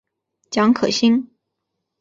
[0.49, 1.29] 蒋可心。